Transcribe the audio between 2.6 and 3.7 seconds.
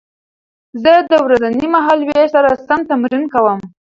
سم تمرین کوم.